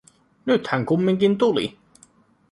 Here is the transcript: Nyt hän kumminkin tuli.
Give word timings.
Nyt 0.45 0.67
hän 0.67 0.85
kumminkin 0.85 1.37
tuli. 1.37 1.77